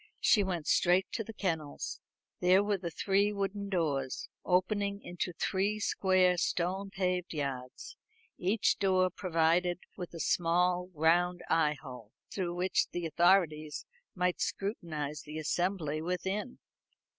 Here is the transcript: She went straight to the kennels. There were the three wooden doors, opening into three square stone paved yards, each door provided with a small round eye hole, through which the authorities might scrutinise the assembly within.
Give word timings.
She 0.19 0.43
went 0.43 0.65
straight 0.65 1.05
to 1.11 1.23
the 1.23 1.31
kennels. 1.31 1.99
There 2.39 2.63
were 2.63 2.79
the 2.79 2.89
three 2.89 3.31
wooden 3.31 3.69
doors, 3.69 4.29
opening 4.43 4.99
into 5.03 5.31
three 5.31 5.79
square 5.79 6.37
stone 6.37 6.89
paved 6.89 7.35
yards, 7.35 7.97
each 8.39 8.79
door 8.79 9.11
provided 9.11 9.77
with 9.97 10.15
a 10.15 10.19
small 10.19 10.89
round 10.95 11.43
eye 11.51 11.77
hole, 11.79 12.13
through 12.33 12.55
which 12.55 12.87
the 12.89 13.05
authorities 13.05 13.85
might 14.15 14.41
scrutinise 14.41 15.21
the 15.21 15.37
assembly 15.37 16.01
within. 16.01 16.57